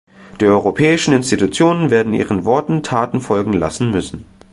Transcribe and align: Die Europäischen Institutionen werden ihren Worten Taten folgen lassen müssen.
Die 0.39 0.45
Europäischen 0.47 1.13
Institutionen 1.13 1.91
werden 1.91 2.15
ihren 2.15 2.43
Worten 2.43 2.81
Taten 2.81 3.21
folgen 3.21 3.53
lassen 3.53 3.91
müssen. 3.91 4.25